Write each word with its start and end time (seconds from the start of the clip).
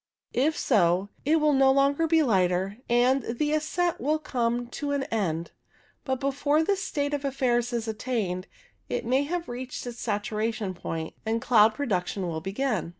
If 0.33 0.57
so, 0.57 1.09
it 1.25 1.39
will 1.39 1.53
no 1.53 1.71
longer 1.71 2.07
be 2.07 2.23
lighter, 2.23 2.77
and 2.89 3.21
the 3.21 3.53
ascent 3.53 4.01
will 4.01 4.17
come 4.17 4.65
to 4.69 4.93
an 4.93 5.03
end. 5.13 5.51
But 6.05 6.19
before 6.19 6.63
this 6.63 6.83
state 6.83 7.13
of 7.13 7.23
affairs 7.23 7.71
is 7.71 7.87
attained 7.87 8.47
it 8.89 9.05
may 9.05 9.25
have 9.25 9.47
reached 9.47 9.85
its 9.85 9.99
saturation 9.99 10.73
'point, 10.73 11.13
and 11.23 11.39
cloud 11.39 11.75
production 11.75 12.25
will 12.27 12.41
begin. 12.41 12.89